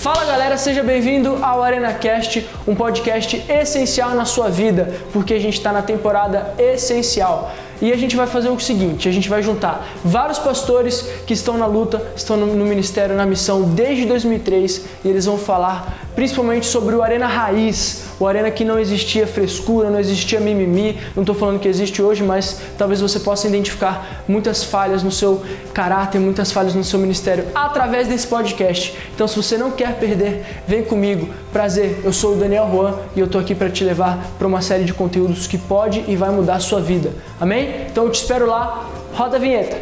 [0.00, 5.58] Fala galera, seja bem-vindo ao ArenaCast, um podcast essencial na sua vida, porque a gente
[5.58, 7.52] está na temporada essencial.
[7.82, 11.58] E a gente vai fazer o seguinte: a gente vai juntar vários pastores que estão
[11.58, 16.66] na luta, estão no, no ministério, na missão desde 2003, e eles vão falar principalmente
[16.66, 20.98] sobre o Arena Raiz, o Arena que não existia frescura, não existia mimimi.
[21.16, 25.42] Não estou falando que existe hoje, mas talvez você possa identificar muitas falhas no seu
[25.72, 28.94] caráter, muitas falhas no seu ministério através desse podcast.
[29.14, 31.26] Então, se você não quer perder, vem comigo.
[31.54, 34.60] Prazer, eu sou o Daniel Juan e eu estou aqui para te levar para uma
[34.60, 37.14] série de conteúdos que pode e vai mudar a sua vida.
[37.40, 37.86] Amém?
[37.90, 38.90] Então eu te espero lá.
[39.14, 39.78] Roda a vinheta.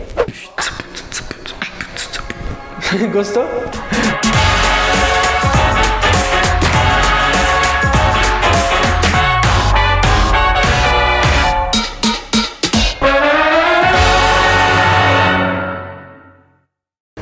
[3.13, 3.43] Gostou?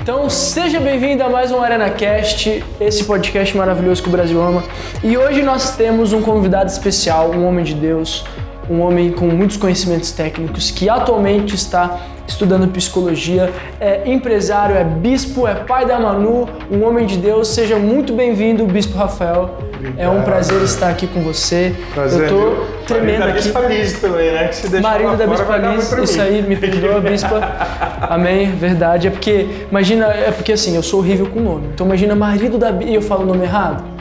[0.06, 4.62] Então seja bem-vindo a mais um ArenaCast, esse podcast maravilhoso que o Brasil ama.
[5.02, 8.24] E hoje nós temos um convidado especial, um homem de Deus,
[8.68, 15.46] um homem com muitos conhecimentos técnicos que atualmente está estudando psicologia, é empresário, é bispo,
[15.46, 17.48] é pai da Manu, um homem de Deus.
[17.48, 19.58] Seja muito bem-vindo, Bispo Rafael.
[19.74, 19.98] Obrigado.
[19.98, 21.74] É um prazer estar aqui com você.
[21.94, 23.42] Prazer, Eu tô tremendo Marido da aqui.
[23.42, 24.48] Bispa Liz também, né?
[24.48, 27.40] Que se Marido da Bispa Liz, isso aí, me perdoa, Bispa.
[28.10, 29.06] Amém, verdade.
[29.06, 31.68] É porque, imagina, é porque assim, eu sou horrível com nome.
[31.74, 33.95] Então imagina marido da Bispa, e eu falo o nome errado.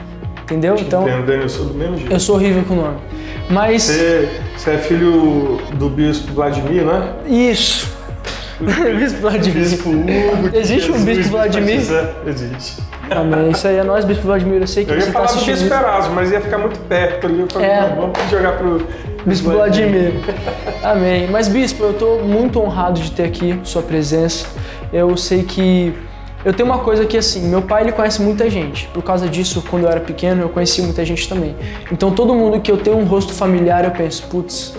[0.46, 0.76] Entendeu?
[0.80, 2.12] Então, Entendo, eu sou do mesmo jeito.
[2.14, 2.98] eu sou horrível com nome.
[3.50, 7.14] Mas, Você, você é filho do bispo Vladimir, né?
[7.28, 7.94] isso.
[8.98, 9.64] Bispo Vladimir.
[9.64, 10.50] Bispo Hugo.
[10.56, 11.82] Existe um Jesus, bispo Vladimir?
[12.26, 12.82] Existe.
[13.12, 13.50] Amém.
[13.52, 14.62] Isso aí é nós, Bispo Vladimir.
[14.62, 15.76] Eu sei que Eu ia você está falar do assistindo bispo isso.
[15.84, 17.40] Erasmo, mas ia ficar muito perto ali.
[17.42, 17.82] Eu falei, É.
[17.90, 18.88] não, vamos jogar pro
[19.26, 20.14] Bispo Vladimir.
[20.82, 21.28] Amém.
[21.30, 24.48] Mas, Bispo, eu estou muito honrado de ter aqui sua presença.
[24.94, 25.94] Eu sei que.
[26.46, 28.88] Eu tenho uma coisa que, assim, meu pai ele conhece muita gente.
[28.90, 31.56] Por causa disso, quando eu era pequeno, eu conheci muita gente também.
[31.92, 34.78] Então, todo mundo que eu tenho um rosto familiar, eu penso, putz,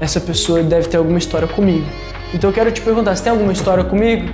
[0.00, 1.86] essa pessoa deve ter alguma história comigo.
[2.34, 4.28] Então, eu quero te perguntar, você tem alguma história comigo?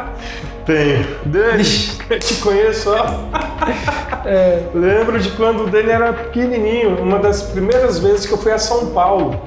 [0.66, 1.04] Tenho.
[1.24, 1.64] Dani,
[2.10, 3.06] eu te conheço, ó.
[4.24, 8.52] É, Lembro de quando o Dani era pequenininho, uma das primeiras vezes que eu fui
[8.52, 9.42] a São Paulo.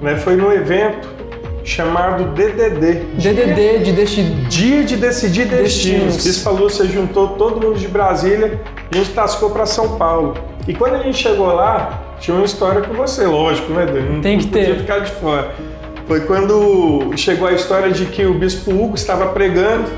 [0.00, 0.16] Né?
[0.16, 1.15] Foi num evento
[1.66, 2.92] chamado DDD.
[3.18, 4.22] DDD de deste.
[4.22, 6.14] Dia de Decidir Destinos.
[6.14, 6.24] Destinos.
[6.24, 8.60] Bispa Lúcia juntou todo mundo de Brasília
[8.90, 10.34] e gente tascou para São Paulo.
[10.66, 14.14] E quando a gente chegou lá, tinha uma história com você, lógico, né, Dani?
[14.14, 14.78] Não Tem que não podia ter.
[14.80, 15.54] ficar de fora.
[16.06, 19.90] Foi quando chegou a história de que o Bispo Hugo estava pregando,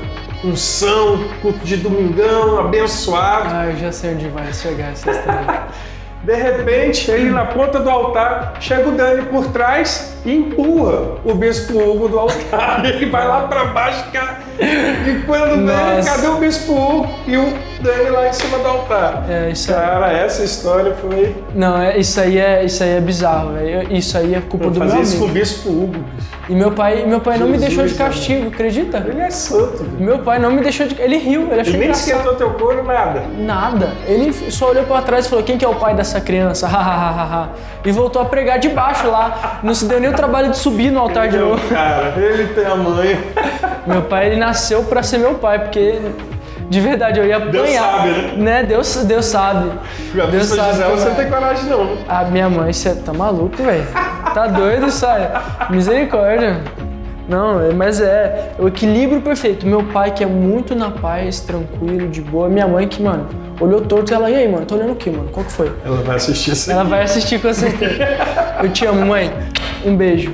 [0.43, 3.49] unção, culto de domingão, abençoado.
[3.53, 5.63] Ah, eu já sei onde vai chegar essa história.
[6.21, 11.33] De repente, ele na ponta do altar, chega o Dani por trás e empurra o
[11.33, 12.83] Bispo Hugo do altar.
[12.85, 14.39] Ele vai lá pra baixo, cara.
[14.59, 17.09] E quando vem, cadê o Bispo Hugo?
[17.25, 19.25] E o Dani lá em cima do altar.
[19.29, 19.79] É, isso aí.
[19.79, 21.35] Cara, essa história foi.
[21.55, 23.87] Não, é, isso aí é, isso aí é bizarro, velho.
[23.93, 25.39] Isso aí é culpa Eu do meu fazia isso com o amigo.
[25.39, 26.05] Bispo Hugo.
[26.49, 28.97] E meu pai, meu pai não me Jesus, deixou de castigo, acredita?
[29.07, 29.85] Ele é santo.
[29.99, 30.99] Meu pai não me deixou de.
[30.99, 33.23] Ele riu, ele achou Ele nem esquentou teu couro, nada.
[33.37, 33.93] Nada.
[34.07, 36.67] Ele só olhou pra trás e falou: quem que é o pai dessa criança?
[37.85, 39.59] E voltou a pregar de baixo lá.
[39.63, 41.67] Não se deu nem o trabalho de subir no altar de Meu novo.
[41.69, 43.19] cara, ele tem a mãe.
[43.87, 45.99] Meu pai, ele nasceu pra ser meu pai, porque
[46.69, 47.51] de verdade eu ia apanhar.
[47.51, 48.63] Deus sabe, né?
[48.63, 49.71] Deus, Deus sabe.
[50.21, 50.71] A Deus sabe.
[50.71, 51.83] Gisela, como você não tem coragem, não.
[51.85, 51.97] né?
[52.07, 53.87] A minha mãe, você tá maluco, velho?
[54.33, 55.31] Tá doido, sai?
[55.69, 56.61] Misericórdia.
[57.27, 59.65] Não, mas é o equilíbrio perfeito.
[59.65, 62.49] Meu pai que é muito na paz, tranquilo, de boa.
[62.49, 63.27] Minha mãe que, mano,
[63.59, 65.29] olhou torto e ela, e aí, mano, tô olhando o que, mano?
[65.31, 65.71] Qual que foi?
[65.85, 66.89] Ela vai assistir isso Ela aqui.
[66.89, 68.03] vai assistir com certeza.
[68.63, 69.31] Eu te amo, mãe.
[69.85, 70.33] Um beijo.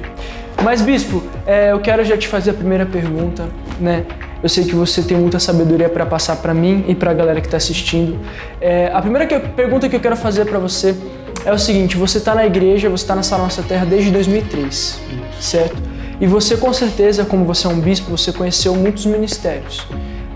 [0.63, 3.47] Mas, Bispo, é, eu quero já te fazer a primeira pergunta,
[3.79, 4.05] né?
[4.41, 7.41] Eu sei que você tem muita sabedoria para passar para mim e para a galera
[7.41, 8.19] que está assistindo.
[8.61, 10.95] É, a primeira que- pergunta que eu quero fazer para você
[11.43, 14.99] é o seguinte: você está na igreja, você está nessa nossa terra desde 2003,
[15.39, 15.75] certo?
[16.21, 19.85] E você, com certeza, como você é um bispo, você conheceu muitos ministérios.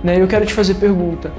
[0.03, 0.19] Né?
[0.21, 1.31] Eu quero te fazer pergunta: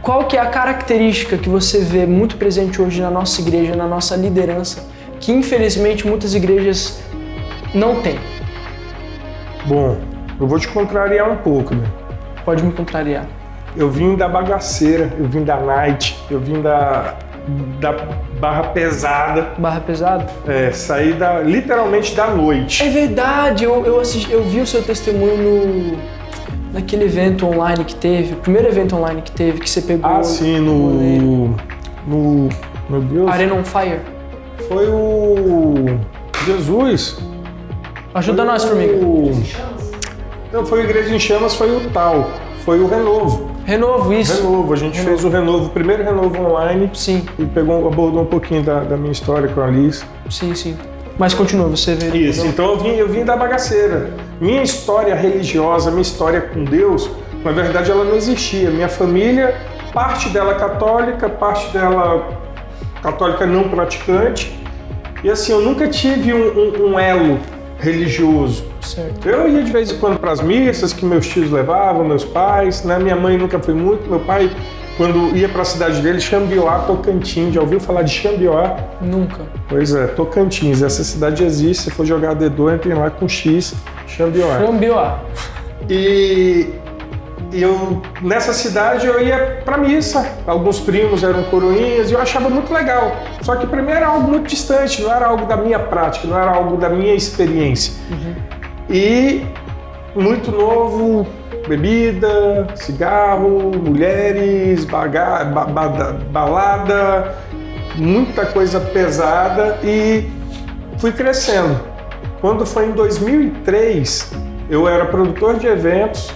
[0.00, 3.86] qual que é a característica que você vê muito presente hoje na nossa igreja, na
[3.86, 4.86] nossa liderança,
[5.24, 7.00] que infelizmente muitas igrejas
[7.74, 8.18] não têm?
[9.64, 9.96] Bom,
[10.38, 11.86] eu vou te contrariar um pouco, né?
[12.44, 13.24] Pode me contrariar.
[13.74, 17.14] Eu vim da bagaceira, eu vim da night, eu vim da,
[17.80, 17.92] da
[18.38, 20.26] barra pesada, Barra pesada?
[20.46, 22.82] é, saí da, literalmente da noite.
[22.82, 25.98] É verdade, eu, eu, assisti, eu vi o seu testemunho no,
[26.74, 30.08] naquele evento online que teve, o primeiro evento online que teve, que você pegou.
[30.08, 31.56] Ah, sim, no.
[32.06, 32.48] No.
[32.90, 33.30] Meu Deus.
[33.30, 34.00] Arena on Fire.
[34.68, 35.98] Foi o.
[36.46, 37.18] Jesus.
[38.14, 38.94] Ajuda Foi nós, o- formiga.
[40.52, 42.28] Não, foi o Igreja em Chamas, foi o tal.
[42.64, 43.50] Foi o Renovo.
[43.64, 44.42] Renovo, isso.
[44.42, 45.08] Renovo, a gente Renovo.
[45.08, 48.94] fez o renovo, o primeiro renovo online Sim, e pegou, abordou um pouquinho da, da
[48.96, 50.04] minha história com a Alice.
[50.28, 50.76] sim, sim.
[51.18, 52.14] Mas continua, você vê.
[52.16, 54.10] Isso, então eu vim, eu vim da bagaceira.
[54.40, 57.08] Minha história religiosa, minha história com Deus,
[57.42, 58.68] na verdade ela não existia.
[58.70, 59.54] Minha família,
[59.94, 62.28] parte dela católica, parte dela
[63.08, 64.58] católica não praticante.
[65.22, 67.38] E assim, eu nunca tive um, um- um elo
[67.78, 68.64] religioso.
[68.80, 69.28] Certo.
[69.28, 72.82] Eu ia de vez em quando para as missas que meus tios levavam, meus pais,
[72.84, 72.98] né?
[72.98, 74.08] Minha mãe nunca foi muito.
[74.08, 74.50] Meu pai,
[74.96, 77.52] quando ia para a cidade dele, Xambioá, Tocantins.
[77.54, 78.76] Já ouviu falar de Xambioá?
[79.02, 79.40] Nunca.
[79.68, 80.82] Pois é, Tocantins.
[80.82, 81.84] Essa cidade existe.
[81.84, 83.74] Se for jogar dedo, entrem lá com X,
[84.06, 84.58] Xambioá.
[84.60, 85.18] Xambioá.
[85.88, 86.68] E
[87.52, 90.26] eu nessa cidade eu ia para missa.
[90.46, 93.14] Alguns primos eram coroinhas e eu achava muito legal.
[93.42, 96.38] Só que para mim era algo muito distante, não era algo da minha prática, não
[96.38, 97.92] era algo da minha experiência.
[98.90, 99.44] E
[100.14, 101.26] muito novo,
[101.68, 107.34] bebida, cigarro, mulheres, baga- ba- ba- balada,
[107.96, 110.28] muita coisa pesada e
[110.98, 111.80] fui crescendo.
[112.40, 114.32] Quando foi em 2003,
[114.68, 116.30] eu era produtor de eventos.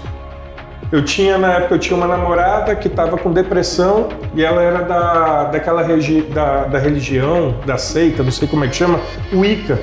[0.90, 4.82] Eu tinha na época eu tinha uma namorada que estava com depressão e ela era
[4.82, 8.98] da daquela regi, da, da religião, da seita, não sei como é que chama,
[9.32, 9.78] Wicca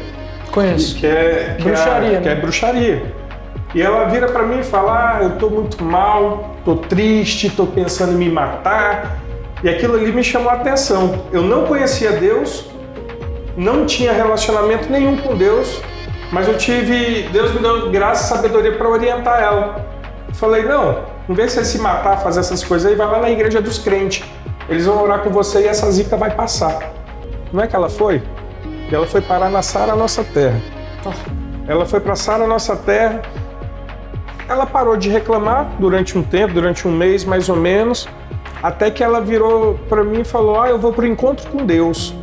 [0.52, 0.96] Conheço.
[0.96, 2.22] que é que Bruxaria, é, né?
[2.22, 3.04] que é bruxaria.
[3.76, 7.66] E ela vira pra mim e fala: ah, eu tô muito mal, tô triste, tô
[7.66, 9.20] pensando em me matar.
[9.62, 11.26] E aquilo ali me chamou a atenção.
[11.32, 12.66] Eu não conhecia Deus,
[13.58, 15.82] não tinha relacionamento nenhum com Deus,
[16.32, 19.95] mas eu tive, Deus me deu graça e sabedoria para orientar ela.
[20.36, 21.00] Falei: não,
[21.30, 23.80] em vez de você se matar, fazer essas coisas aí, vai lá na igreja dos
[23.80, 24.24] crentes.
[24.68, 26.92] Eles vão orar com você e essa zica vai passar.
[27.54, 28.22] Não é que ela foi?
[28.92, 30.60] Ela foi parar na Sara Nossa Terra.
[31.68, 33.22] Ela foi para Sara Nossa Terra.
[34.48, 38.08] Ela parou de reclamar durante um tempo, durante um mês mais ou menos,
[38.62, 41.66] até que ela virou para mim e falou: "Ah, eu vou para o encontro com
[41.66, 42.14] Deus".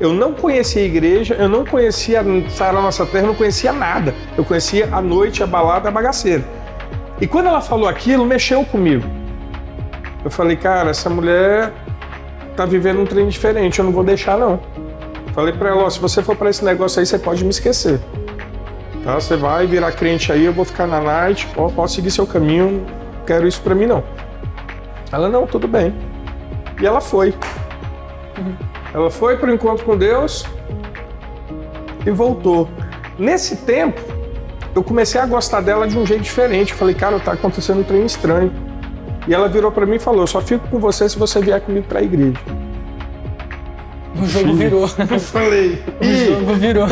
[0.00, 4.14] Eu não conhecia a igreja, eu não conhecia Sara Nossa Terra, eu não conhecia nada.
[4.36, 6.44] Eu conhecia a noite, a balada, a bagaceira.
[7.20, 9.04] E quando ela falou aquilo, mexeu comigo.
[10.24, 11.72] Eu falei: "Cara, essa mulher
[12.56, 14.60] tá vivendo um trem diferente, eu não vou deixar não".
[15.34, 18.00] Falei pra ela, ó, se você for pra esse negócio aí, você pode me esquecer.
[19.04, 19.14] Tá?
[19.14, 22.84] Você vai virar crente aí, eu vou ficar na night, ó, pode seguir seu caminho,
[23.18, 24.02] não quero isso pra mim não.
[25.12, 25.94] Ela, não, tudo bem.
[26.80, 27.34] E ela foi.
[28.92, 30.44] Ela foi pro encontro com Deus
[32.04, 32.68] e voltou.
[33.18, 34.00] Nesse tempo,
[34.78, 36.70] eu comecei a gostar dela de um jeito diferente.
[36.72, 38.52] Eu falei, cara, tá acontecendo um trem estranho.
[39.26, 41.60] E ela virou pra mim e falou, eu só fico com você se você vier
[41.60, 42.38] comigo pra igreja.
[44.20, 44.82] O jogo virou.
[45.10, 46.88] Eu falei, O jogo virou.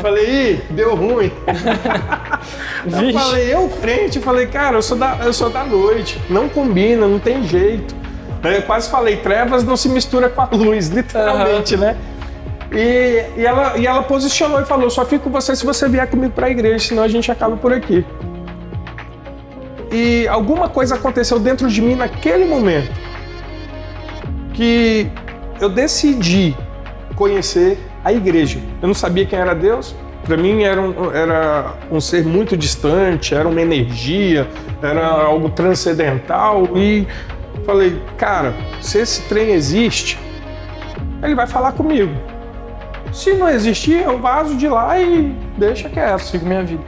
[0.00, 1.30] falei, ih, deu ruim.
[2.86, 6.48] Eu falei, eu crente, eu falei, cara, eu sou, da, eu sou da noite, não
[6.48, 7.94] combina, não tem jeito.
[8.44, 11.96] Eu quase falei, trevas não se mistura com a luz, literalmente, né?
[12.72, 16.08] E, e, ela, e ela posicionou e falou, só fico com você se você vier
[16.08, 18.04] comigo para a igreja, senão a gente acaba por aqui.
[19.90, 22.92] E alguma coisa aconteceu dentro de mim naquele momento
[24.52, 25.08] que
[25.60, 26.56] eu decidi
[27.14, 28.58] conhecer a igreja.
[28.82, 29.94] Eu não sabia quem era Deus.
[30.24, 34.48] Para mim era um, era um ser muito distante, era uma energia,
[34.82, 36.68] era algo transcendental.
[36.76, 37.06] E
[37.64, 40.18] falei, cara, se esse trem existe,
[41.22, 42.12] ele vai falar comigo.
[43.16, 46.20] Se não existir, eu vazo de lá e deixa quieto.
[46.20, 46.84] Sigo minha vida.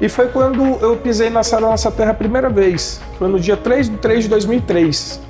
[0.00, 3.00] E foi quando eu pisei na Sara Nossa Terra a primeira vez.
[3.20, 5.22] Foi no dia 3 de 3 de 2003.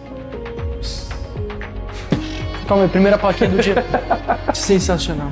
[2.67, 3.85] Calma aí, primeira plaquinha do dia.
[4.55, 5.29] Sensacional.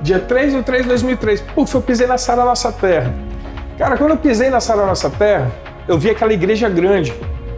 [0.00, 1.42] Dia 3 de 3 de 2003.
[1.54, 3.14] Puf, eu pisei na Sara Nossa Terra.
[3.76, 5.52] Cara, quando eu pisei na Sara Nossa Terra,
[5.86, 7.12] eu vi aquela igreja grande.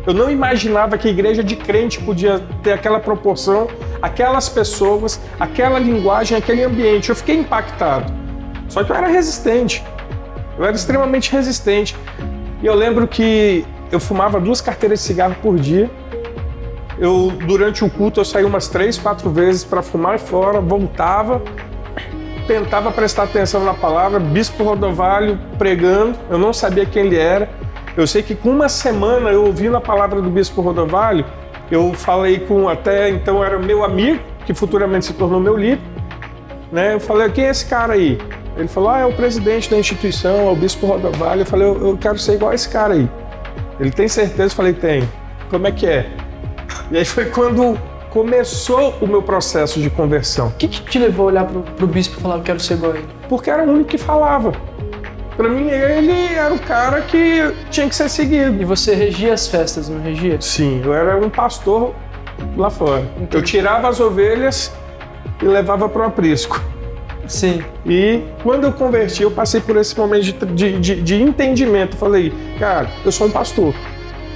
[0.06, 3.68] Eu não imaginava que a igreja de crente podia ter aquela proporção,
[4.02, 7.08] aquelas pessoas, aquela linguagem, aquele ambiente.
[7.08, 8.12] Eu fiquei impactado.
[8.68, 9.82] Só que eu era resistente.
[10.58, 11.96] Eu era extremamente resistente.
[12.62, 15.90] E eu lembro que eu fumava duas carteiras de cigarro por dia.
[16.98, 21.42] Eu, durante o culto, eu saía umas três, quatro vezes para fumar fora, voltava,
[22.46, 27.48] tentava prestar atenção na palavra, Bispo Rodovalho pregando, eu não sabia quem ele era.
[27.96, 31.24] Eu sei que com uma semana eu ouvindo a palavra do Bispo Rodovalho,
[31.70, 35.80] eu falei com até então era meu amigo, que futuramente se tornou meu líder,
[36.72, 36.94] né?
[36.94, 38.18] Eu falei, quem é esse cara aí?
[38.56, 41.42] Ele falou, ah, é o presidente da instituição, é o Bispo Rodovalho.
[41.42, 43.08] Eu falei, eu, eu quero ser igual a esse cara aí.
[43.78, 44.44] Ele tem certeza?
[44.44, 45.08] Eu falei, tem.
[45.50, 46.10] Como é que é?
[46.90, 47.78] E aí foi quando
[48.10, 50.48] começou o meu processo de conversão.
[50.48, 52.74] O que, que te levou a olhar pro, pro bispo e falar, eu quero ser
[52.74, 53.08] igual a ele?
[53.28, 54.52] Porque era o único que falava.
[55.36, 58.60] Para mim, ele era o cara que tinha que ser seguido.
[58.60, 60.40] E você regia as festas, não regia?
[60.40, 61.94] Sim, eu era um pastor
[62.56, 63.02] lá fora.
[63.16, 63.36] Entendi.
[63.36, 64.72] Eu tirava as ovelhas
[65.42, 66.60] e levava para o aprisco.
[67.26, 67.64] Sim.
[67.86, 71.96] E quando eu converti, eu passei por esse momento de, de, de, de entendimento.
[71.96, 73.74] Falei, cara, eu sou um pastor.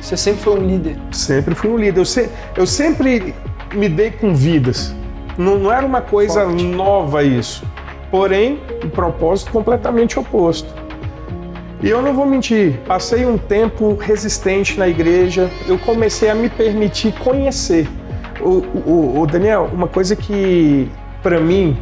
[0.00, 0.96] Você sempre foi um líder?
[1.12, 2.00] Sempre fui um líder.
[2.00, 3.34] Eu, se, eu sempre
[3.74, 4.94] me dei com vidas.
[5.36, 6.64] Não, não era uma coisa Forte.
[6.64, 7.64] nova isso.
[8.10, 10.72] Porém, o propósito completamente oposto.
[11.80, 16.48] E eu não vou mentir, passei um tempo resistente na igreja, eu comecei a me
[16.48, 17.88] permitir conhecer.
[18.40, 20.90] O, o, o Daniel, uma coisa que
[21.22, 21.76] para mim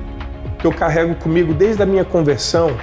[0.58, 2.76] que eu carrego comigo desde a minha conversão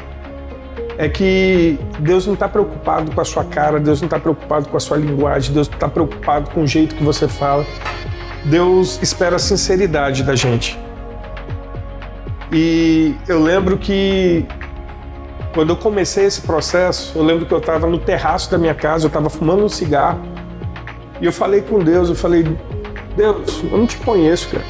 [0.97, 4.77] é que Deus não está preocupado com a sua cara, Deus não está preocupado com
[4.77, 7.65] a sua linguagem, Deus está preocupado com o jeito que você fala.
[8.45, 10.79] Deus espera a sinceridade da gente.
[12.51, 14.45] E eu lembro que
[15.53, 19.05] quando eu comecei esse processo, eu lembro que eu estava no terraço da minha casa,
[19.05, 20.19] eu estava fumando um cigarro
[21.21, 22.43] e eu falei com Deus, eu falei,
[23.15, 24.65] Deus, eu não te conheço, cara.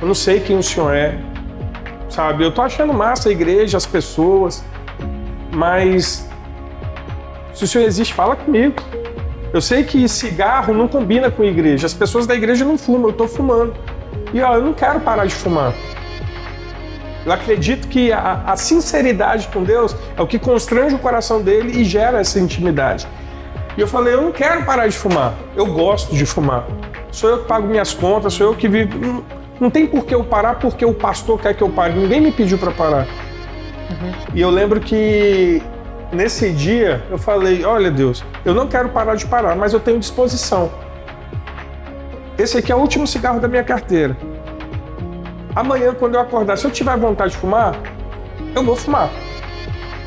[0.00, 1.18] Eu não sei quem o Senhor é,
[2.08, 2.44] sabe?
[2.44, 4.64] Eu tô achando massa a igreja, as pessoas,
[5.52, 6.28] mas
[7.52, 8.76] se o Senhor existe, fala comigo.
[9.52, 11.86] Eu sei que cigarro não combina com igreja.
[11.86, 13.74] As pessoas da igreja não fumam, eu estou fumando.
[14.32, 15.74] E ó, eu não quero parar de fumar.
[17.24, 21.80] Eu acredito que a, a, sinceridade com Deus é o que constrange o coração dele
[21.80, 23.06] e gera essa intimidade.
[23.76, 25.34] E eu falei, eu não quero parar de fumar.
[25.56, 26.66] Eu gosto de fumar.
[27.12, 29.24] Sou eu que pago minhas contas, sou eu que vivo.
[29.60, 31.94] Não tem por que eu parar porque o pastor quer que eu pare.
[31.94, 33.06] Ninguém me pediu para parar.
[33.06, 34.12] Uhum.
[34.34, 35.62] E eu lembro que
[36.12, 39.98] nesse dia eu falei: Olha, Deus, eu não quero parar de parar, mas eu tenho
[39.98, 40.70] disposição.
[42.36, 44.16] Esse aqui é o último cigarro da minha carteira.
[45.54, 47.74] Amanhã, quando eu acordar, se eu tiver vontade de fumar,
[48.54, 49.10] eu vou fumar.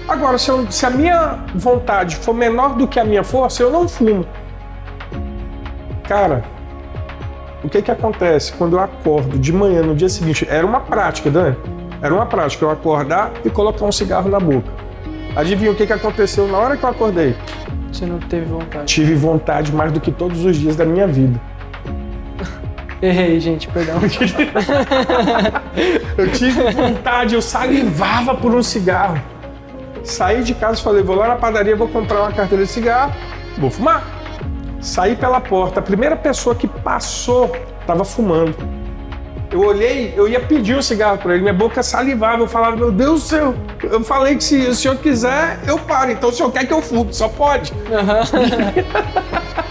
[0.08, 3.72] Agora, se, eu, se a minha vontade for menor do que a minha força, eu
[3.72, 4.26] não fumo.
[6.08, 6.44] Cara,
[7.64, 10.48] o que que acontece quando eu acordo de manhã no dia seguinte?
[10.50, 11.56] Era uma prática, Dani.
[12.02, 14.70] Era uma prática eu acordar e colocar um cigarro na boca.
[15.36, 17.36] Adivinha o que que aconteceu na hora que eu acordei?
[17.92, 18.86] Você não teve vontade.
[18.86, 21.40] Tive vontade mais do que todos os dias da minha vida.
[23.02, 24.00] Errei, gente, perdão.
[26.18, 29.22] eu tive vontade, eu salivava por um cigarro.
[30.04, 33.14] Saí de casa e falei, vou lá na padaria, vou comprar uma carteira de cigarro,
[33.58, 34.04] vou fumar.
[34.80, 38.56] Saí pela porta, a primeira pessoa que passou estava fumando.
[39.52, 42.92] Eu olhei, eu ia pedir um cigarro para ele, minha boca salivava, eu falava, meu
[42.92, 46.52] Deus do céu, eu falei que se o senhor quiser, eu paro, então o senhor
[46.52, 47.72] quer que eu fume, só pode.
[47.72, 49.56] Uhum.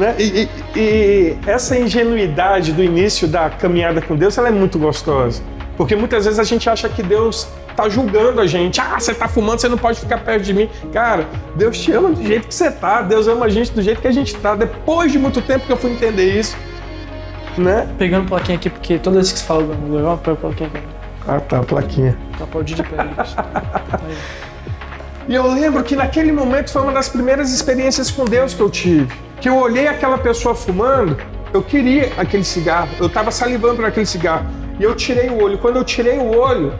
[0.00, 0.16] né?
[0.18, 5.42] E, e, e, essa ingenuidade do início da caminhada com Deus, ela é muito gostosa.
[5.76, 8.80] Porque muitas vezes a gente acha que Deus tá julgando a gente.
[8.80, 10.68] Ah, você tá fumando, você não pode ficar perto de mim.
[10.92, 13.02] Cara, Deus te ama do jeito que você tá.
[13.02, 14.54] Deus ama a gente do jeito que a gente tá.
[14.54, 16.56] Depois de muito tempo que eu fui entender isso,
[17.56, 17.88] né?
[17.98, 20.82] Pegando plaquinha aqui, porque toda vez que você fala do legal, pega plaquinha aqui.
[21.28, 22.18] Ah, tá, plaquinha.
[22.38, 22.96] Tá, pode de pé.
[25.28, 28.68] E eu lembro que naquele momento foi uma das primeiras experiências com Deus que eu
[28.68, 29.29] tive.
[29.40, 31.16] Que eu olhei aquela pessoa fumando,
[31.52, 34.46] eu queria aquele cigarro, eu estava salivando naquele cigarro.
[34.78, 35.58] E eu tirei o olho.
[35.58, 36.72] Quando eu tirei o olho,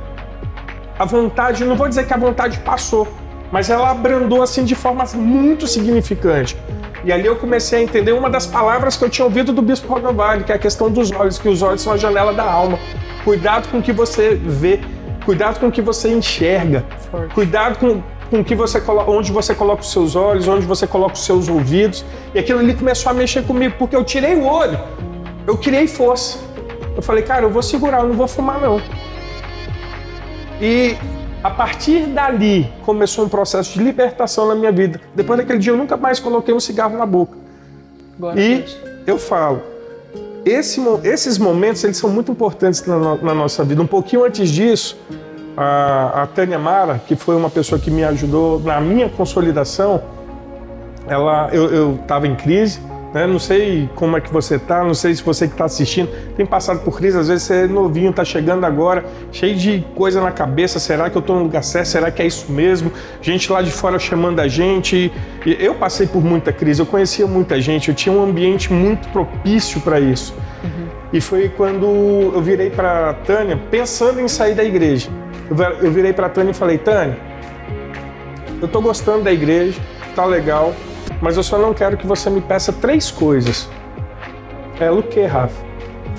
[0.99, 3.09] a vontade, não vou dizer que a vontade passou,
[3.50, 6.57] mas ela abrandou assim de forma muito significante.
[7.02, 9.88] E ali eu comecei a entender uma das palavras que eu tinha ouvido do Bispo
[9.93, 12.79] Rodovalho, que é a questão dos olhos, que os olhos são a janela da alma.
[13.25, 14.81] Cuidado com o que você vê,
[15.25, 16.85] cuidado com o que você enxerga,
[17.35, 21.15] cuidado com, com que você coloca, onde você coloca os seus olhos, onde você coloca
[21.15, 22.05] os seus ouvidos.
[22.35, 24.79] E aquilo ali começou a mexer comigo, porque eu tirei o olho,
[25.47, 26.39] eu criei força.
[26.97, 28.81] Eu falei, cara, eu vou segurar, eu não vou fumar não.
[30.61, 30.97] E
[31.43, 35.01] a partir dali começou um processo de libertação na minha vida.
[35.15, 37.37] Depois daquele dia eu nunca mais coloquei um cigarro na boca.
[38.37, 38.65] e
[39.07, 39.63] eu falo,
[40.45, 43.81] esse, esses momentos eles são muito importantes na, na, nossa vida.
[43.81, 44.99] Um pouquinho antes disso,
[45.57, 50.02] a, a Tânia Mara, que foi uma pessoa que me ajudou na minha consolidação,
[51.07, 52.80] ela, eu estava em crise
[53.12, 53.26] né?
[53.26, 56.47] Não sei como é que você está, não sei se você que está assistindo tem
[56.47, 60.30] passado por crise, às vezes você é novinho, está chegando agora, cheio de coisa na
[60.30, 61.87] cabeça, será que eu estou no lugar certo?
[61.87, 62.92] Será que é isso mesmo?
[63.21, 65.12] Gente lá de fora chamando a gente.
[65.45, 69.80] Eu passei por muita crise, eu conhecia muita gente, eu tinha um ambiente muito propício
[69.80, 70.35] para isso.
[70.62, 70.88] Uhum.
[71.12, 75.11] E foi quando eu virei para Tânia, pensando em sair da igreja.
[75.50, 77.19] Eu virei para Tânia e falei: Tânia,
[78.61, 79.80] eu estou gostando da igreja,
[80.14, 80.73] tá legal,
[81.21, 83.69] mas eu só não quero que você me peça três coisas.
[84.78, 85.71] Ela, o que, Rafa?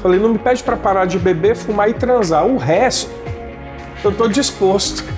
[0.02, 2.46] Falei, não me pede para parar de beber, fumar e transar.
[2.46, 3.12] O resto,
[4.04, 5.04] eu tô disposto.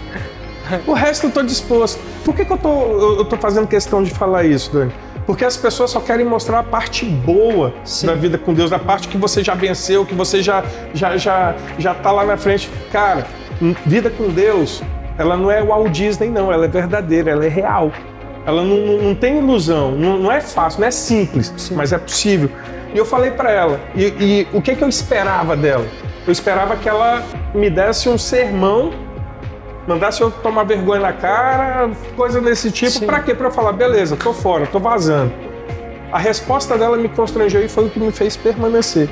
[0.88, 2.00] O resto eu tô disposto.
[2.24, 4.94] Por que, que eu, tô, eu, tô fazendo questão de falar isso, Dani?
[5.26, 8.08] Porque as pessoas só querem mostrar a parte boa Sim.
[8.08, 11.54] da vida com Deus, a parte que você já venceu, que você já já já
[11.78, 12.72] já tá lá na frente.
[12.94, 13.28] Cara,
[13.86, 14.82] vida com Deus,
[15.18, 17.92] ela não é Walt Disney não, ela é verdadeira, ela é real.
[18.46, 21.76] Ela não, não, não tem ilusão, não, não, é fácil, não é simples, Sim.
[21.76, 22.50] mas é possível.
[22.94, 25.86] E eu falei para ela, e, e o que, que eu esperava dela?
[26.28, 28.92] Eu esperava que ela me desse um sermão
[29.88, 33.06] mandasse eu tomar vergonha na cara, coisa desse tipo.
[33.06, 33.34] Para quê?
[33.34, 35.32] Para eu falar, beleza, tô fora, tô vazando.
[36.12, 39.10] A resposta dela me constrangeu e foi o que me fez permanecer.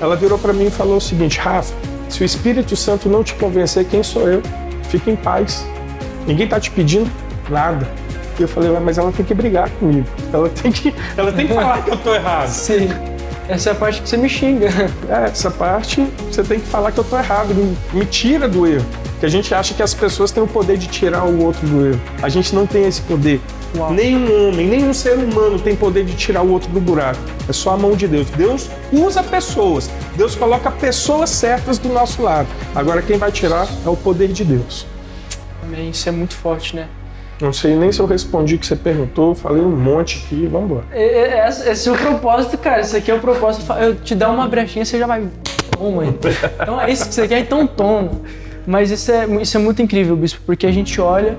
[0.00, 1.74] Ela virou para mim e falou o seguinte: Rafa,
[2.14, 4.40] se o Espírito Santo não te convencer, quem sou eu?
[4.84, 5.66] Fica em paz.
[6.28, 7.10] Ninguém tá te pedindo
[7.50, 7.88] nada.
[8.38, 10.06] E eu falei, mas ela tem que brigar comigo.
[10.32, 12.46] Ela tem que, ela tem que falar que eu tô errado.
[12.54, 12.88] Sim.
[13.48, 14.68] Essa é a parte que você me xinga.
[15.10, 17.52] É, essa parte você tem que falar que eu tô errado.
[17.92, 18.86] Me tira do erro
[19.18, 21.86] que a gente acha que as pessoas têm o poder de tirar o outro do
[21.86, 22.00] erro.
[22.22, 23.40] A gente não tem esse poder.
[23.76, 23.92] Uau.
[23.92, 27.18] Nenhum homem, nenhum ser humano tem poder de tirar o outro do buraco.
[27.48, 28.28] É só a mão de Deus.
[28.30, 29.90] Deus usa pessoas.
[30.16, 32.48] Deus coloca pessoas certas do nosso lado.
[32.74, 34.86] Agora quem vai tirar é o poder de Deus.
[35.62, 35.90] Amém.
[35.90, 36.88] Isso é muito forte, né?
[37.40, 40.70] Não sei nem se eu respondi o que você perguntou, falei um monte aqui, vamos
[40.70, 40.86] embora.
[40.92, 42.80] Esse é o propósito, cara.
[42.80, 43.72] Esse aqui é o propósito.
[43.72, 45.26] Eu te dar uma brechinha, você já vai.
[45.72, 46.04] Toma.
[46.06, 48.12] Então é isso que você quer, então toma.
[48.66, 51.36] Mas isso é, isso é muito incrível, Bispo, porque a gente olha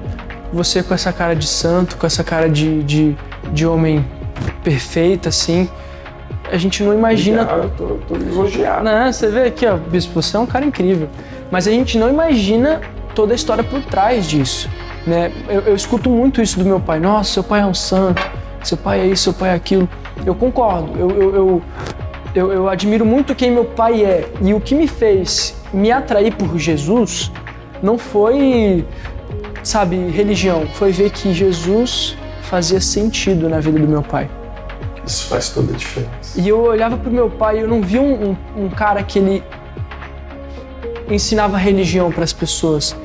[0.51, 3.15] você com essa cara de santo, com essa cara de, de,
[3.51, 4.05] de homem
[4.63, 5.69] perfeito, assim.
[6.55, 7.41] A gente não imagina.
[7.41, 8.85] Obrigado, tô, tô elogiado.
[8.85, 11.09] Não, você vê aqui, ó, Bispo, você é um cara incrível.
[11.51, 12.79] Mas a gente não imagina
[13.13, 14.69] toda a história por trás disso.
[15.05, 15.33] Né?
[15.49, 16.97] Eu, eu escuto muito isso do meu pai.
[16.97, 18.25] Nossa, seu pai é um santo,
[18.63, 19.89] seu pai é isso, seu pai é aquilo.
[20.25, 20.97] Eu concordo.
[20.97, 21.61] Eu, eu, eu,
[22.33, 24.25] eu, eu admiro muito quem meu pai é.
[24.41, 27.33] E o que me fez me atrair por Jesus
[27.83, 28.85] não foi,
[29.61, 30.65] sabe, religião.
[30.75, 34.29] Foi ver que Jesus fazia sentido na vida do meu pai.
[35.05, 36.39] Isso faz toda a diferença.
[36.39, 39.19] E eu olhava pro meu pai e eu não via um, um, um cara que
[39.19, 39.43] ele
[41.09, 42.95] ensinava religião para as pessoas.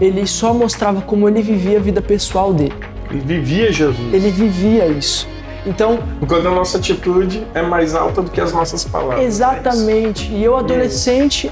[0.00, 2.74] Ele só mostrava como ele vivia a vida pessoal dele.
[3.10, 4.14] Ele vivia Jesus.
[4.14, 5.26] Ele vivia isso.
[5.66, 9.24] Então, quando a nossa atitude é mais alta do que as nossas palavras.
[9.24, 10.30] Exatamente.
[10.32, 11.50] E eu adolescente,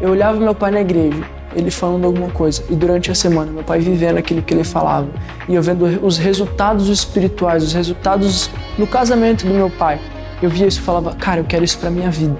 [0.00, 1.22] eu olhava meu pai na igreja,
[1.54, 5.08] ele falando alguma coisa, e durante a semana meu pai vivendo aquilo que ele falava,
[5.48, 10.00] e eu vendo os resultados espirituais, os resultados no casamento do meu pai.
[10.42, 12.36] Eu via isso e falava, cara, eu quero isso para minha vida.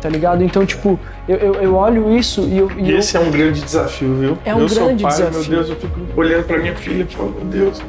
[0.00, 0.44] Tá ligado?
[0.44, 2.70] Então, tipo, eu, eu, eu olho isso e eu.
[2.76, 3.22] E, esse eu...
[3.22, 4.38] é um grande desafio, viu?
[4.44, 5.40] É um eu grande pai, desafio.
[5.40, 7.82] Meu Deus, eu fico olhando para minha filha e falo, meu Deus,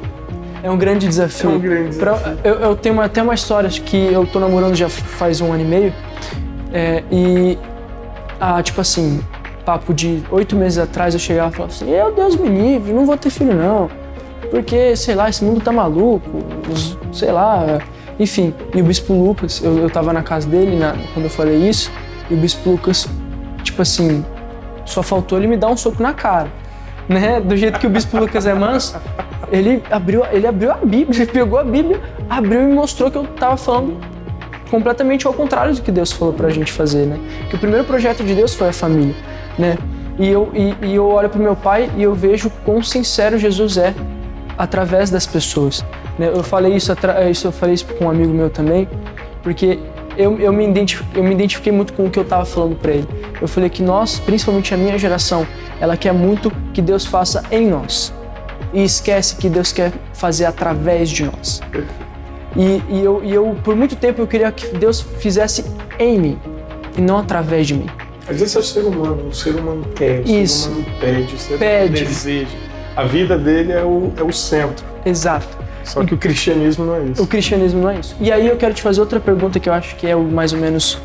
[0.65, 1.51] é um grande desafio.
[1.51, 2.19] É um grande desafio.
[2.19, 5.61] Pra, eu, eu, tenho até uma história que eu tô namorando já faz um ano
[5.61, 5.93] e meio.
[6.73, 7.57] É, e,
[8.39, 9.21] ah, tipo assim,
[9.65, 13.05] papo de oito meses atrás eu chegava e falava assim: Meu Deus me livre, não
[13.05, 13.89] vou ter filho não.
[14.49, 16.29] Porque, sei lá, esse mundo tá maluco,
[17.11, 17.79] sei lá.
[18.19, 21.57] Enfim, e o Bispo Lucas, eu, eu tava na casa dele na, quando eu falei
[21.57, 21.91] isso,
[22.29, 23.09] e o Bispo Lucas,
[23.63, 24.23] tipo assim,
[24.85, 26.49] só faltou ele me dar um soco na cara.
[27.09, 27.41] Né?
[27.41, 28.95] Do jeito que o Bispo Lucas é manso,
[29.51, 31.99] ele abriu, ele abriu a Bíblia, ele pegou a Bíblia,
[32.29, 33.97] abriu e mostrou que eu estava falando
[34.69, 37.19] completamente ao contrário do que Deus falou para a gente fazer, né?
[37.49, 39.15] Que o primeiro projeto de Deus foi a família,
[39.57, 39.77] né?
[40.17, 43.77] E eu, e, e eu olho para meu pai e eu vejo quão sincero Jesus
[43.77, 43.93] é
[44.57, 45.83] através das pessoas.
[46.17, 46.29] Né?
[46.33, 46.91] Eu falei isso,
[47.29, 48.87] isso, eu falei isso com um amigo meu também,
[49.43, 49.79] porque
[50.17, 50.63] eu, eu, me
[51.13, 53.07] eu me identifiquei muito com o que eu estava falando para ele.
[53.41, 55.45] Eu falei que nós, principalmente a minha geração,
[55.79, 58.13] ela quer muito que Deus faça em nós
[58.73, 61.61] e esquece que Deus quer fazer através de nós.
[62.55, 65.65] E, e, eu, e eu, por muito tempo, eu queria que Deus fizesse
[65.99, 66.39] em mim
[66.97, 67.87] e não através de mim.
[68.27, 70.63] Às vezes é o ser humano, o ser humano quer, o Isso.
[70.63, 71.93] ser humano pede, o ser pede.
[71.93, 72.57] humano deseja.
[72.95, 74.85] A vida dele é o, é o centro.
[75.05, 75.47] Exato.
[75.83, 77.21] Só que o cristianismo não é isso.
[77.21, 78.15] O cristianismo não é isso.
[78.19, 80.51] E aí eu quero te fazer outra pergunta que eu acho que é o mais
[80.51, 80.97] ou menos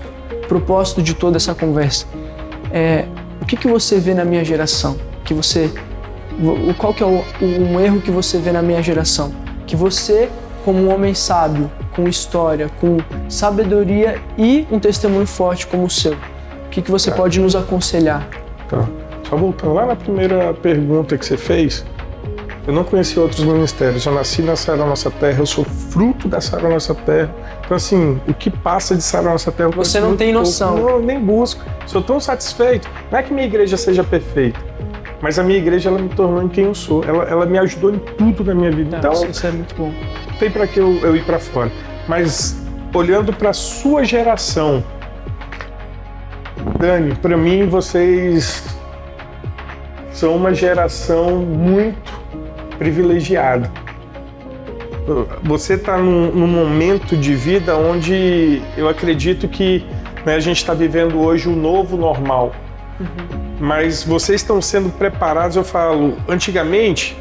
[0.49, 2.07] propósito de toda essa conversa.
[2.73, 3.05] É,
[3.43, 4.97] o que, que você vê na minha geração?
[5.25, 5.71] Que você
[6.79, 9.33] qual que é o, um erro que você vê na minha geração?
[9.67, 10.31] Que você,
[10.65, 16.17] como um homem sábio, com história, com sabedoria e um testemunho forte como o seu,
[16.71, 17.17] o que, que você tá.
[17.17, 18.29] pode nos aconselhar?
[18.69, 18.87] Tá.
[19.29, 21.85] Só voltando lá na primeira pergunta que você fez,
[22.65, 24.07] eu não conheci outros ministérios.
[24.07, 27.35] Eu nasci na Sara Nossa Terra, eu sou fruto da Sara Nossa Terra.
[27.65, 29.71] Então, assim, o que passa de Sara Nossa Terra.
[29.71, 30.77] Você não tem noção.
[30.77, 30.91] Pouco.
[30.93, 31.61] Não, nem busco.
[31.89, 32.89] Sou tão satisfeito.
[33.11, 34.61] Não é que minha igreja seja perfeita.
[35.21, 37.03] Mas a minha igreja ela me tornou em quem eu sou.
[37.03, 38.99] Ela, ela me ajudou em tudo na minha vida.
[38.99, 39.93] Então, isso é muito bom.
[40.39, 41.73] Tem para que eu, eu ir para fora.
[42.07, 42.57] Mas
[42.95, 44.85] olhando para sua geração,
[46.79, 48.65] Dani, para mim vocês
[50.13, 52.13] são uma geração muito
[52.79, 53.71] privilegiado.
[55.43, 59.85] Você está num, num, momento de vida onde eu acredito que
[60.25, 62.53] né, a gente está vivendo hoje o novo normal.
[63.01, 63.07] Uhum.
[63.59, 67.17] Mas vocês estão sendo preparados, eu falo, antigamente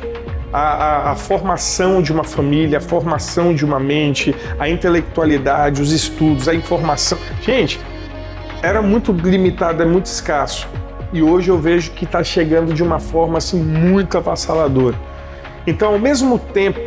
[0.53, 5.91] a, a, a, formação de uma família, a formação de uma mente, a intelectualidade, os
[5.91, 7.17] estudos, a informação.
[7.41, 7.79] Gente,
[8.61, 10.67] era muito limitado, é muito escasso.
[11.11, 14.95] E hoje eu vejo que está chegando de uma forma assim muito avassaladora.
[15.65, 16.79] Então, ao mesmo tempo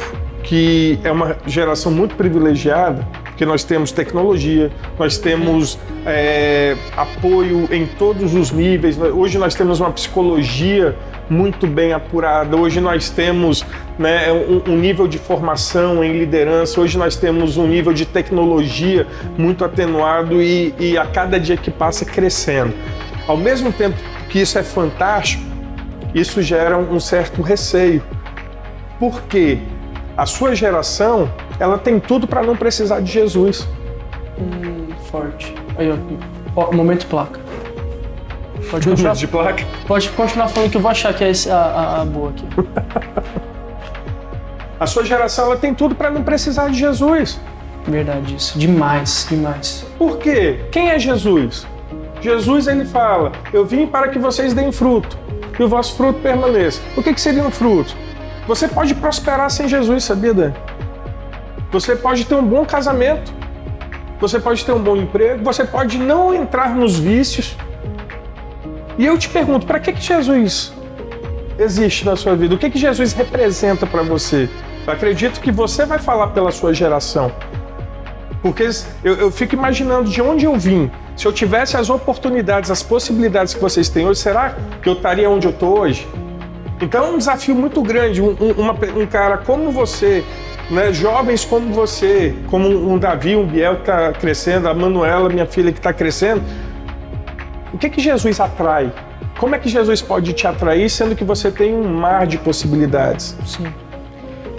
[0.43, 7.87] que é uma geração muito privilegiada, porque nós temos tecnologia, nós temos é, apoio em
[7.87, 8.99] todos os níveis.
[8.99, 10.97] Hoje nós temos uma psicologia
[11.33, 12.55] muito bem apurada.
[12.57, 13.65] Hoje nós temos
[13.99, 16.79] né, um, um, nível de formação em liderança.
[16.79, 19.07] Hoje nós temos um nível de tecnologia
[19.39, 22.75] muito atenuado e, e a cada dia que passa crescendo.
[23.27, 23.97] Ao mesmo tempo
[24.29, 25.43] que isso é fantástico,
[26.15, 28.03] isso gera um certo receio.
[29.01, 29.59] Porque
[30.17, 33.67] a sua geração ela tem tudo para não precisar de Jesus.
[34.39, 35.55] Hum, forte.
[35.79, 35.89] Aí,
[36.55, 37.41] ó, momento placa.
[38.73, 39.15] Pode continuar.
[39.15, 39.65] de placa?
[39.87, 42.47] Pode continuar falando que eu vou achar que é esse, a, a, a boa aqui.
[44.81, 47.39] a sua geração ela tem tudo para não precisar de Jesus.
[47.87, 48.59] Verdade isso.
[48.59, 49.85] Demais, demais.
[49.99, 50.65] Por quê?
[50.73, 51.67] Quem é Jesus?
[52.23, 55.19] Jesus ele fala: Eu vim para que vocês deem fruto
[55.59, 56.81] e o vosso fruto permaneça.
[56.97, 57.95] O que, que seria um fruto?
[58.47, 60.53] Você pode prosperar sem Jesus, sabia, Dan?
[61.71, 63.35] Você pode ter um bom casamento,
[64.19, 67.55] você pode ter um bom emprego, você pode não entrar nos vícios.
[69.03, 70.73] E eu te pergunto, para que, que Jesus
[71.59, 72.55] existe na sua vida?
[72.55, 74.49] O que, que Jesus representa para você?
[74.87, 77.33] Eu acredito que você vai falar pela sua geração.
[78.41, 78.63] Porque
[79.03, 80.89] eu, eu, fico imaginando de onde eu vim.
[81.17, 85.29] Se eu tivesse as oportunidades, as possibilidades que vocês têm hoje, será que eu estaria
[85.29, 86.07] onde eu estou hoje?
[86.81, 88.23] Então é um desafio muito grande.
[88.23, 90.25] Um, um, uma, um cara como você,
[90.71, 95.47] né, jovens como você, como um Davi, um Biel que está crescendo, a Manuela, minha
[95.47, 96.41] filha que está crescendo,
[97.73, 98.93] o que que Jesus atrai?
[99.39, 103.37] Como é que Jesus pode te atrair, sendo que você tem um mar de possibilidades?
[103.47, 103.67] Sim.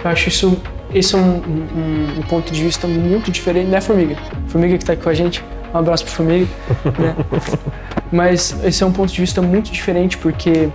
[0.02, 0.60] Eu acho isso,
[0.92, 4.16] esse é um, um, um ponto de vista muito diferente, né, Formiga?
[4.48, 6.46] Formiga que está aqui com a gente, um abraço para Formiga.
[6.98, 7.14] Né?
[8.12, 10.68] Mas esse é um ponto de vista muito diferente porque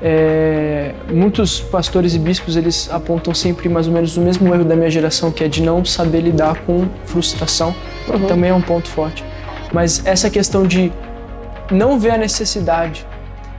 [0.00, 4.74] é, muitos pastores e bispos eles apontam sempre mais ou menos o mesmo erro da
[4.74, 7.74] minha geração, que é de não saber lidar com frustração.
[8.08, 8.26] Uhum.
[8.26, 9.24] Também é um ponto forte.
[9.72, 10.90] Mas essa questão de
[11.70, 13.06] não ver a necessidade.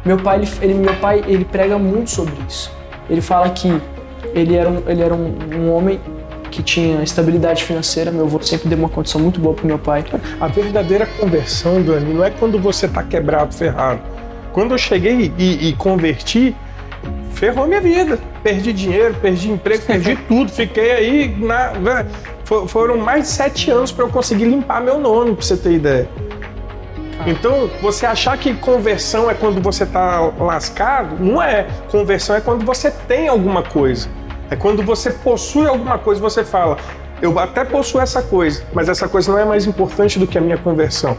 [0.04, 2.72] Meu pai, ele, ele, meu pai, ele prega muito sobre isso.
[3.10, 3.82] Ele fala que
[4.34, 6.00] ele era um, ele era um, um homem
[6.50, 8.12] que tinha estabilidade financeira.
[8.12, 10.04] Meu avô sempre deu uma condição muito boa para meu pai.
[10.40, 14.02] A verdadeira conversão, Dani, não é quando você está quebrado, ferrado
[14.54, 16.56] quando eu cheguei e, e converti,
[17.34, 18.20] ferrou minha vida.
[18.44, 20.52] Perdi dinheiro, perdi emprego, perdi tudo.
[20.52, 21.72] Fiquei aí na.
[21.74, 22.06] Né,
[22.68, 26.10] foram mais de sete anos para eu conseguir limpar meu nome, para você ter ideia.
[27.28, 31.68] Então, você achar que conversão é quando você está lascado, não é.
[31.90, 34.10] Conversão é quando você tem alguma coisa.
[34.50, 36.78] É quando você possui alguma coisa, você fala,
[37.22, 40.42] eu até possuo essa coisa, mas essa coisa não é mais importante do que a
[40.42, 41.18] minha conversão.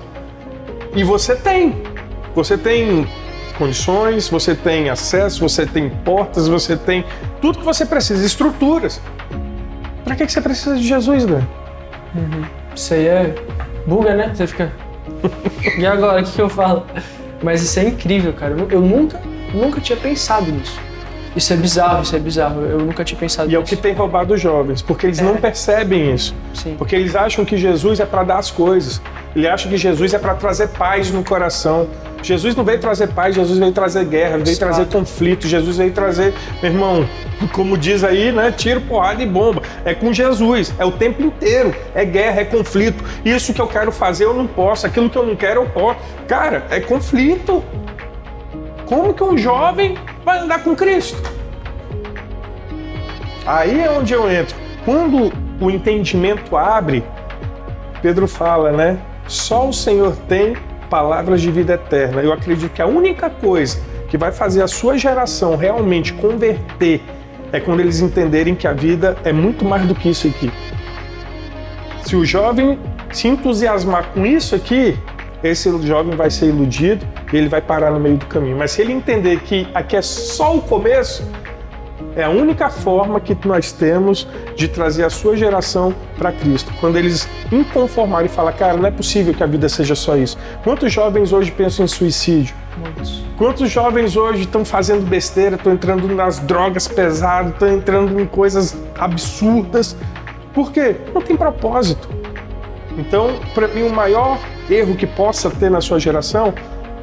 [0.94, 1.82] E você tem.
[2.34, 3.08] Você tem
[3.56, 7.04] condições, você tem acesso, você tem portas, você tem
[7.40, 9.00] tudo que você precisa, estruturas.
[10.04, 11.46] Para que, que você precisa de Jesus, né?
[12.14, 12.44] Uhum.
[12.74, 13.34] Isso aí é
[13.86, 14.32] buga, né?
[14.34, 14.72] Você fica.
[15.78, 16.85] E agora, o que, que eu falo?
[17.42, 18.54] Mas isso é incrível, cara.
[18.70, 19.20] Eu nunca,
[19.52, 20.78] nunca tinha pensado nisso.
[21.35, 22.61] Isso é bizarro, isso é bizarro.
[22.61, 23.56] Eu nunca tinha pensado E nisso.
[23.56, 25.22] é o que tem roubado os jovens, porque eles é.
[25.22, 26.35] não percebem isso.
[26.52, 26.74] Sim.
[26.76, 29.00] Porque eles acham que Jesus é para dar as coisas.
[29.35, 31.88] Ele acha que Jesus é para trazer paz no coração.
[32.22, 36.32] Jesus não veio trazer paz, Jesus veio trazer guerra, veio trazer conflito, Jesus veio trazer,
[36.62, 37.08] meu irmão,
[37.52, 38.52] como diz aí, né?
[38.52, 39.62] Tiro, porrada e bomba.
[39.85, 41.74] É com Jesus, é o tempo inteiro.
[41.94, 43.02] É guerra, é conflito.
[43.24, 45.98] Isso que eu quero fazer eu não posso, aquilo que eu não quero eu posso.
[46.28, 47.62] Cara, é conflito.
[48.87, 51.20] Como que um jovem vai andar com Cristo?
[53.44, 54.56] Aí é onde eu entro.
[54.85, 57.02] Quando o entendimento abre,
[58.00, 58.98] Pedro fala, né?
[59.26, 60.56] Só o Senhor tem
[60.92, 62.20] palavras de vida eterna.
[62.20, 67.00] Eu acredito que a única coisa que vai fazer a sua geração realmente converter
[67.50, 70.52] é quando eles entenderem que a vida é muito mais do que isso aqui.
[72.05, 72.78] Se o jovem
[73.11, 74.98] se entusiasmar com isso aqui,
[75.42, 78.59] esse jovem vai ser iludido e ele vai parar no meio do caminho.
[78.59, 81.26] Mas se ele entender que aqui é só o começo,
[82.14, 86.70] É a única forma que nós temos de trazer a sua geração para Cristo.
[86.79, 90.37] Quando eles inconformarem e falar, cara, não é possível que a vida seja só isso.
[90.62, 92.55] Quantos jovens hoje pensam em suicídio?
[92.77, 93.22] Muitos.
[93.38, 98.77] Quantos jovens hoje estão fazendo besteira, estão entrando nas drogas pesadas, estão entrando em coisas
[98.98, 99.96] absurdas?
[100.53, 100.96] Por quê?
[101.14, 102.09] Não tem propósito.
[102.98, 106.53] Então, para mim, o maior erro que possa ter na sua geração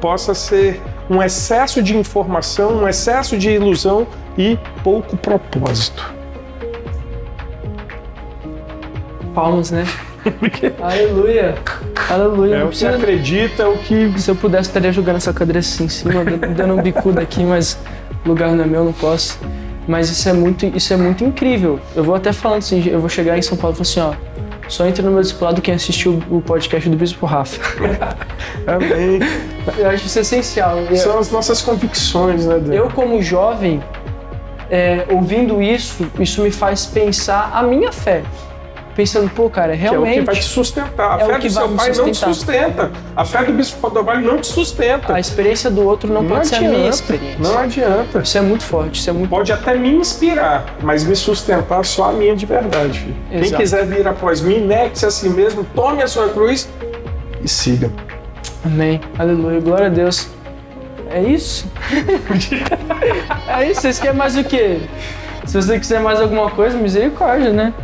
[0.00, 6.14] possa ser um excesso de informação, um excesso de ilusão e pouco propósito.
[9.34, 9.84] Palmas, né?
[10.82, 11.54] Aleluia.
[12.08, 12.56] Aleluia.
[12.56, 14.20] É o que acredita, o que.
[14.20, 16.24] Se eu pudesse, estaria jogando essa cadeira assim em cima,
[16.56, 17.78] dando um bicudo aqui, mas
[18.24, 19.38] o lugar não é meu, não posso.
[19.86, 21.80] Mas isso é muito, isso é muito incrível.
[21.96, 24.30] Eu vou até falando assim, eu vou chegar em São Paulo e falar assim, ó.
[24.68, 27.60] Só entra no meu discipulado quem assistiu o podcast do Bispo Rafa.
[28.68, 29.18] Amém.
[29.76, 30.76] Eu acho isso essencial.
[30.94, 32.76] São as nossas convicções, né, Deus?
[32.76, 33.82] Eu, como jovem,
[34.70, 38.22] é, ouvindo isso, isso me faz pensar a minha fé.
[38.94, 40.12] Pensando, pô, cara, realmente.
[40.12, 41.18] Que é o que vai te sustentar.
[41.18, 42.90] A é fé do seu pai não te sustenta.
[43.16, 45.14] A fé do bispo Rodovalho não te sustenta.
[45.14, 47.38] A experiência do outro não, não pode adianta, ser a minha experiência.
[47.38, 48.18] Não adianta.
[48.18, 52.10] Isso é muito forte, isso é muito Pode até me inspirar, mas me sustentar só
[52.10, 53.16] a minha de verdade, filho.
[53.30, 56.68] Quem quiser vir após mim, negue-se a si mesmo, tome a sua cruz
[57.42, 57.90] e siga.
[58.64, 59.00] Amém.
[59.18, 59.60] Aleluia.
[59.60, 60.28] Glória a Deus.
[61.10, 61.66] É isso?
[63.48, 63.80] é isso?
[63.80, 64.78] Vocês querem mais o quê?
[65.44, 67.74] Se você quiser mais alguma coisa, misericórdia, né?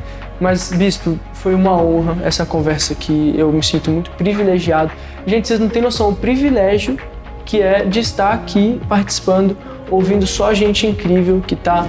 [0.40, 3.34] Mas, bispo, foi uma honra essa conversa aqui.
[3.36, 4.92] Eu me sinto muito privilegiado.
[5.26, 6.96] Gente, vocês não têm noção o privilégio
[7.44, 9.56] que é de estar aqui participando,
[9.90, 11.86] ouvindo só gente incrível que está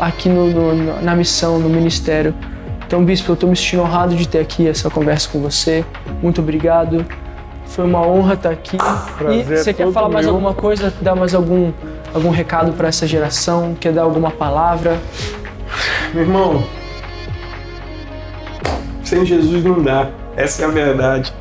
[0.00, 2.34] aqui no, no, na missão, no ministério.
[2.86, 5.84] Então, bispo, eu estou me sentindo honrado de ter aqui essa conversa com você.
[6.22, 7.04] Muito obrigado.
[7.72, 8.76] Foi uma honra estar aqui.
[9.16, 10.34] Prazer e você quer falar mais meu.
[10.34, 10.92] alguma coisa?
[11.00, 11.72] Dar mais algum,
[12.12, 13.74] algum recado para essa geração?
[13.80, 15.00] Quer dar alguma palavra?
[16.12, 16.62] Meu irmão,
[19.02, 20.10] sem Jesus não dá.
[20.36, 21.32] Essa é a verdade.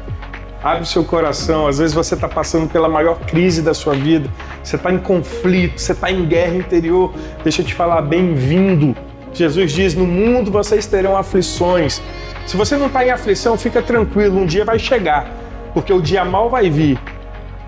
[0.63, 1.67] Abre o seu coração.
[1.67, 4.29] Às vezes você está passando pela maior crise da sua vida.
[4.63, 7.13] Você está em conflito, você está em guerra interior.
[7.43, 8.95] Deixa eu te falar, bem-vindo.
[9.33, 12.01] Jesus diz: No mundo vocês terão aflições.
[12.45, 15.29] Se você não está em aflição, fica tranquilo, um dia vai chegar,
[15.73, 16.99] porque o dia mal vai vir.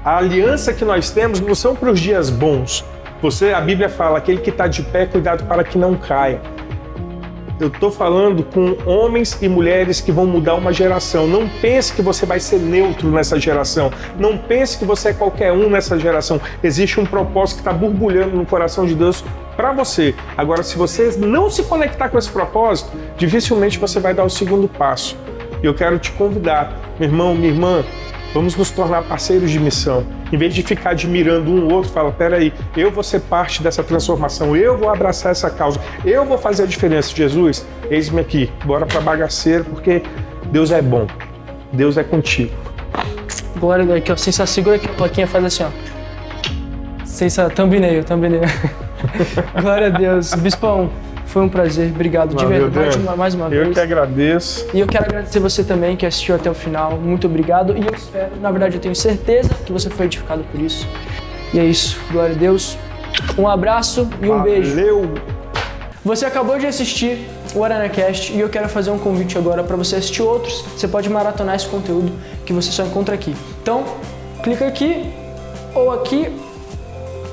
[0.03, 2.83] A aliança que nós temos não são para os dias bons.
[3.21, 6.41] Você, a Bíblia fala, aquele que está de pé, cuidado para que não caia.
[7.59, 11.25] Eu estou falando com homens e mulheres que vão mudar uma geração.
[11.27, 13.91] Não pense que você vai ser neutro nessa geração.
[14.19, 16.41] Não pense que você é qualquer um nessa geração.
[16.61, 19.23] Existe um propósito que está borbulhando no coração de Deus
[19.55, 20.13] para você.
[20.35, 24.67] Agora, se você não se conectar com esse propósito, dificilmente você vai dar o segundo
[24.67, 25.15] passo.
[25.63, 27.83] E eu quero te convidar, meu irmão, minha irmã,
[28.33, 30.03] Vamos nos tornar parceiros de missão.
[30.31, 33.83] Em vez de ficar admirando um ou outro, fala: peraí, eu vou ser parte dessa
[33.83, 37.15] transformação, eu vou abraçar essa causa, eu vou fazer a diferença.
[37.15, 40.01] Jesus, eis-me aqui, bora para bagaceiro, porque
[40.45, 41.05] Deus é bom,
[41.71, 42.55] Deus é contigo.
[43.59, 44.15] Glória a Deus, aqui, ó.
[44.15, 47.05] Sensa, segura aqui a plaquinha, faz assim, ó.
[47.05, 48.41] Sensa, thumbnail, thumbnail.
[49.61, 50.33] Glória a Deus.
[50.33, 50.89] Bispão,
[51.25, 53.15] foi um prazer, obrigado de Valeu, verdade Dan.
[53.15, 53.73] mais uma Eu vez.
[53.73, 54.67] que agradeço.
[54.73, 56.91] E eu quero agradecer você também que assistiu até o final.
[56.97, 57.75] Muito obrigado.
[57.75, 60.87] E eu espero, na verdade, eu tenho certeza que você foi edificado por isso.
[61.53, 61.99] E é isso.
[62.11, 62.77] Glória a Deus.
[63.37, 64.75] Um abraço e um beijo.
[64.75, 65.09] Valeu.
[66.05, 69.95] Você acabou de assistir o ArenaCast e eu quero fazer um convite agora para você
[69.95, 70.63] assistir outros.
[70.75, 72.11] Você pode maratonar esse conteúdo
[72.45, 73.33] que você só encontra aqui.
[73.61, 73.85] Então,
[74.43, 75.09] clica aqui,
[75.73, 76.27] ou aqui,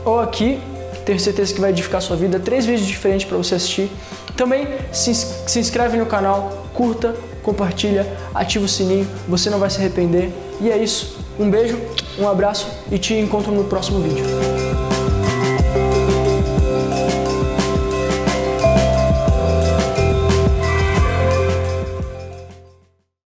[0.04, 0.60] ou aqui.
[1.04, 2.38] Tenho certeza que vai edificar sua vida.
[2.38, 3.90] Três vídeos diferentes para você assistir.
[4.36, 9.06] Também se, se inscreve no canal, curta, compartilha, ativa o sininho.
[9.28, 10.30] Você não vai se arrepender.
[10.60, 11.18] E é isso.
[11.38, 11.78] Um beijo,
[12.18, 14.89] um abraço e te encontro no próximo vídeo.